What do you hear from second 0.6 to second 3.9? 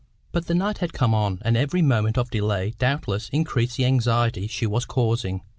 had come on, and every moment of delay doubtless increased the